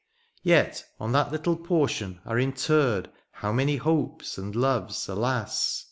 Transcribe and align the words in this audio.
Yet 0.41 0.83
on 0.99 1.11
that 1.11 1.31
little 1.31 1.55
portion 1.55 2.21
are 2.25 2.39
interred 2.39 3.11
How 3.33 3.51
many 3.53 3.75
hopes 3.77 4.35
and 4.35 4.55
loves, 4.55 5.07
alas 5.07 5.79